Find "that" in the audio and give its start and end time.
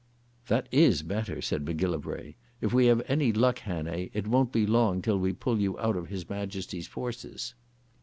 0.47-0.67